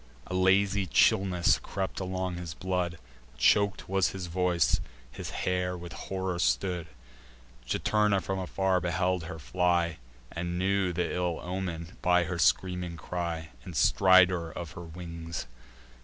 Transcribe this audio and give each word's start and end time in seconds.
A 0.25 0.33
lazy 0.33 0.87
chillness 0.87 1.59
crept 1.59 1.99
along 1.99 2.37
his 2.37 2.55
blood; 2.55 2.97
Chok'd 3.37 3.83
was 3.87 4.07
his 4.07 4.25
voice; 4.25 4.81
his 5.11 5.29
hair 5.29 5.77
with 5.77 5.93
horror 5.93 6.39
stood. 6.39 6.87
Juturna 7.67 8.19
from 8.19 8.39
afar 8.39 8.81
beheld 8.81 9.25
her 9.25 9.37
fly, 9.37 9.99
And 10.31 10.57
knew 10.57 10.91
th' 10.91 10.97
ill 11.11 11.39
omen, 11.43 11.97
by 12.01 12.23
her 12.23 12.39
screaming 12.39 12.97
cry 12.97 13.49
And 13.63 13.75
stridor 13.77 14.49
of 14.51 14.71
her 14.71 14.81
wings. 14.85 15.45